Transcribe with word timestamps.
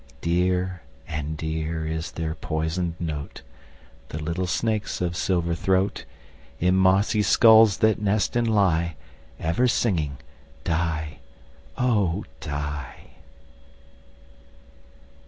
Dear 0.21 0.81
and 1.07 1.37
dear 1.37 1.85
is 1.85 2.13
their 2.13 2.33
poisoned 2.33 2.95
note, 2.99 3.43
The 4.09 4.17
little 4.17 4.47
snakes' 4.47 4.99
of 4.99 5.15
silver 5.15 5.53
throat, 5.53 6.05
In 6.59 6.73
mossy 6.75 7.21
skulls 7.21 7.77
that 7.85 8.01
nest 8.01 8.35
and 8.35 8.47
lie, 8.47 8.95
Ever 9.39 9.67
singing 9.67 10.17
"die, 10.63 11.19
oh! 11.77 12.25
die." 12.39 13.11